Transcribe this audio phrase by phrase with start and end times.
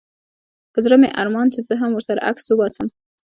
[0.73, 2.87] په زړه مي ارمان چي زه هم ورسره عکس وباسم